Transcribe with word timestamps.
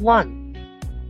1. 0.00 0.56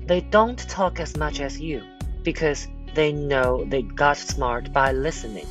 They 0.06 0.20
don't 0.20 0.58
talk 0.58 1.00
as 1.00 1.16
much 1.16 1.40
as 1.40 1.58
you 1.58 1.82
because 2.22 2.68
they 2.94 3.12
know 3.12 3.64
they 3.64 3.82
got 3.82 4.18
smart 4.18 4.72
by 4.72 4.92
listening. 4.92 5.46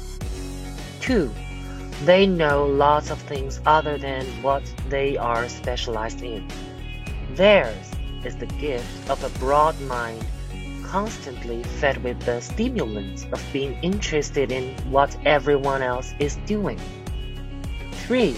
2. 1.02 1.32
They 2.06 2.28
know 2.28 2.66
lots 2.66 3.10
of 3.10 3.20
things 3.24 3.60
other 3.66 3.98
than 3.98 4.26
what 4.44 4.64
they 4.90 5.18
are 5.18 5.50
specialized 5.50 6.22
in. 6.22 6.48
Theirs 7.34 7.92
is 8.24 8.36
the 8.36 8.46
gift 8.46 9.10
of 9.10 9.24
a 9.24 9.40
broad 9.40 9.80
mind, 9.82 10.24
constantly 10.84 11.64
fed 11.64 12.04
with 12.04 12.20
the 12.22 12.40
stimulants 12.40 13.26
of 13.32 13.44
being 13.52 13.74
interested 13.82 14.52
in 14.52 14.76
what 14.92 15.18
everyone 15.26 15.82
else 15.82 16.14
is 16.20 16.36
doing. 16.46 16.80
3. 18.08 18.36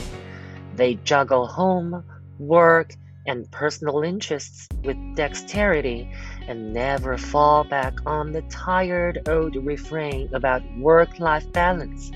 They 0.76 0.96
juggle 1.04 1.48
home, 1.48 2.04
work, 2.40 2.94
and 3.26 3.50
personal 3.52 4.02
interests 4.02 4.68
with 4.84 4.98
dexterity 5.16 6.10
and 6.48 6.74
never 6.74 7.18
fall 7.18 7.64
back 7.64 7.94
on 8.06 8.32
the 8.32 8.42
tired 8.44 9.28
old 9.28 9.56
refrain 9.56 10.30
about 10.34 10.62
work 10.78 11.20
life 11.20 11.52
balance. 11.52 12.12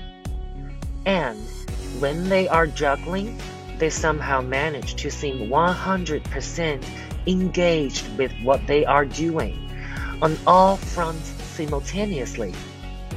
And 1.06 1.38
when 1.98 2.28
they 2.28 2.48
are 2.48 2.66
juggling, 2.66 3.38
they 3.78 3.90
somehow 3.90 4.40
manage 4.40 4.94
to 4.96 5.10
seem 5.10 5.48
100% 5.48 6.84
engaged 7.26 8.18
with 8.18 8.32
what 8.42 8.66
they 8.66 8.84
are 8.84 9.04
doing 9.04 9.58
on 10.22 10.36
all 10.46 10.76
fronts 10.76 11.30
simultaneously, 11.54 12.54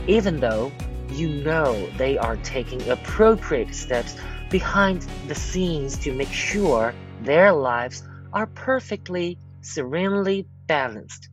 even 0.07 0.39
though 0.39 0.71
you 1.09 1.29
know 1.43 1.87
they 1.97 2.17
are 2.17 2.37
taking 2.37 2.89
appropriate 2.89 3.75
steps 3.75 4.15
behind 4.49 5.01
the 5.27 5.35
scenes 5.35 5.97
to 5.97 6.13
make 6.13 6.31
sure 6.31 6.93
their 7.23 7.51
lives 7.51 8.03
are 8.33 8.47
perfectly, 8.47 9.37
serenely 9.61 10.45
balanced. 10.67 11.29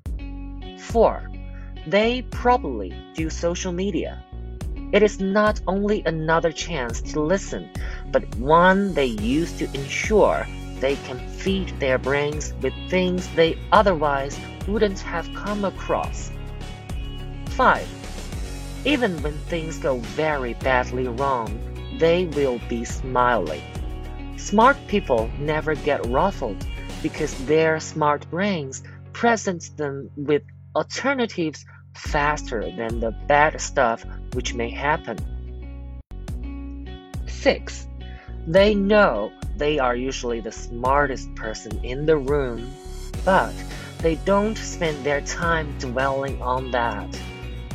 4. 0.78 1.30
They 1.86 2.22
probably 2.30 2.94
do 3.14 3.30
social 3.30 3.72
media. 3.72 4.22
It 4.92 5.02
is 5.02 5.20
not 5.20 5.60
only 5.66 6.02
another 6.04 6.52
chance 6.52 7.00
to 7.12 7.20
listen, 7.20 7.70
but 8.10 8.34
one 8.36 8.94
they 8.94 9.06
use 9.06 9.52
to 9.58 9.64
ensure 9.72 10.46
they 10.80 10.96
can 10.96 11.18
feed 11.28 11.68
their 11.78 11.98
brains 11.98 12.54
with 12.60 12.74
things 12.88 13.28
they 13.34 13.58
otherwise 13.70 14.38
wouldn't 14.66 14.98
have 15.00 15.32
come 15.34 15.64
across. 15.64 16.32
5. 17.50 18.82
Even 18.84 19.20
when 19.22 19.36
things 19.38 19.78
go 19.78 19.98
very 19.98 20.54
badly 20.54 21.06
wrong, 21.06 21.58
they 21.98 22.26
will 22.26 22.58
be 22.68 22.84
smiling. 22.84 23.62
Smart 24.40 24.78
people 24.88 25.30
never 25.38 25.74
get 25.74 26.04
ruffled 26.06 26.66
because 27.02 27.32
their 27.44 27.78
smart 27.78 28.28
brains 28.30 28.82
present 29.12 29.76
them 29.76 30.10
with 30.16 30.42
alternatives 30.74 31.64
faster 31.94 32.62
than 32.74 33.00
the 33.00 33.12
bad 33.28 33.60
stuff 33.60 34.02
which 34.32 34.54
may 34.54 34.70
happen. 34.70 35.18
6. 37.26 37.86
They 38.46 38.74
know 38.74 39.30
they 39.56 39.78
are 39.78 39.94
usually 39.94 40.40
the 40.40 40.52
smartest 40.52 41.32
person 41.34 41.78
in 41.84 42.06
the 42.06 42.16
room, 42.16 42.72
but 43.26 43.54
they 43.98 44.16
don't 44.24 44.56
spend 44.56 45.04
their 45.04 45.20
time 45.20 45.78
dwelling 45.78 46.40
on 46.40 46.70
that. 46.70 47.06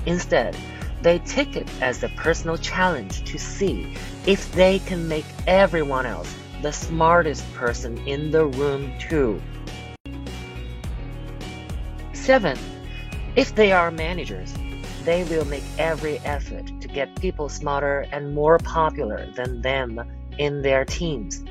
Instead, 0.07 0.57
they 1.03 1.19
take 1.19 1.55
it 1.55 1.69
as 1.79 2.03
a 2.03 2.09
personal 2.17 2.57
challenge 2.57 3.23
to 3.31 3.37
see 3.37 3.95
if 4.25 4.51
they 4.53 4.79
can 4.79 5.07
make 5.07 5.25
everyone 5.45 6.07
else 6.07 6.35
the 6.65 6.73
smartest 6.73 7.45
person 7.53 7.95
in 8.07 8.31
the 8.31 8.43
room 8.43 8.91
too. 8.97 9.39
7. 12.13 12.57
If 13.35 13.53
they 13.53 13.71
are 13.71 13.91
managers, 13.91 14.51
they 15.03 15.25
will 15.25 15.45
make 15.45 15.61
every 15.77 16.17
effort 16.25 16.65
to 16.81 16.87
get 16.87 17.21
people 17.21 17.49
smarter 17.49 18.07
and 18.11 18.33
more 18.33 18.57
popular 18.57 19.27
than 19.35 19.61
them 19.61 20.01
in 20.39 20.63
their 20.63 20.85
teams. 20.85 21.43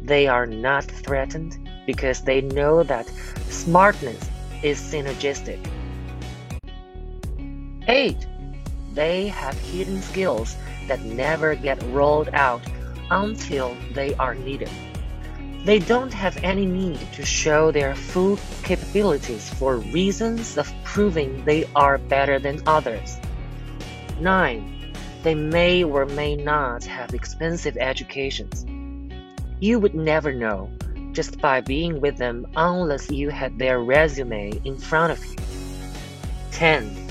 They 0.00 0.26
are 0.26 0.46
not 0.46 0.84
threatened 0.84 1.68
because 1.84 2.22
they 2.22 2.40
know 2.40 2.82
that 2.82 3.06
smartness 3.50 4.26
is 4.62 4.80
synergistic. 4.80 5.60
8. 7.86 8.26
They 8.94 9.28
have 9.28 9.58
hidden 9.58 10.00
skills 10.00 10.56
that 10.88 11.02
never 11.02 11.54
get 11.54 11.82
rolled 11.92 12.30
out 12.32 12.62
until 13.10 13.76
they 13.92 14.14
are 14.14 14.34
needed. 14.34 14.70
They 15.64 15.80
don't 15.80 16.14
have 16.14 16.36
any 16.44 16.64
need 16.64 17.00
to 17.14 17.24
show 17.24 17.72
their 17.72 17.94
full 17.94 18.38
capabilities 18.62 19.48
for 19.50 19.78
reasons 19.78 20.56
of 20.56 20.72
proving 20.84 21.44
they 21.44 21.68
are 21.74 21.98
better 21.98 22.38
than 22.38 22.62
others. 22.66 23.18
9. 24.20 24.92
They 25.24 25.34
may 25.34 25.82
or 25.82 26.06
may 26.06 26.36
not 26.36 26.84
have 26.84 27.14
expensive 27.14 27.76
educations. 27.78 28.64
You 29.58 29.80
would 29.80 29.94
never 29.94 30.32
know 30.32 30.70
just 31.12 31.40
by 31.40 31.62
being 31.62 32.00
with 32.00 32.16
them 32.16 32.46
unless 32.56 33.10
you 33.10 33.30
had 33.30 33.58
their 33.58 33.80
resume 33.80 34.52
in 34.64 34.76
front 34.76 35.12
of 35.12 35.24
you. 35.24 35.36
10. 36.52 37.05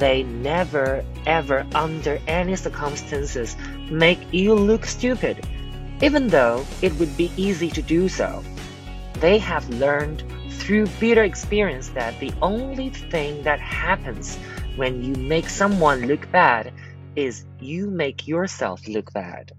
They 0.00 0.22
never, 0.22 1.04
ever, 1.26 1.66
under 1.74 2.18
any 2.26 2.56
circumstances, 2.56 3.54
make 3.90 4.18
you 4.32 4.54
look 4.54 4.86
stupid, 4.86 5.46
even 6.00 6.28
though 6.28 6.64
it 6.80 6.94
would 6.98 7.14
be 7.18 7.30
easy 7.36 7.68
to 7.68 7.82
do 7.82 8.08
so. 8.08 8.42
They 9.20 9.36
have 9.36 9.68
learned 9.68 10.24
through 10.52 10.86
bitter 11.00 11.22
experience 11.22 11.90
that 11.90 12.18
the 12.18 12.32
only 12.40 12.88
thing 12.88 13.42
that 13.42 13.60
happens 13.60 14.38
when 14.76 15.04
you 15.04 15.12
make 15.20 15.50
someone 15.50 16.06
look 16.06 16.32
bad 16.32 16.72
is 17.14 17.44
you 17.60 17.90
make 17.90 18.26
yourself 18.26 18.88
look 18.88 19.12
bad. 19.12 19.52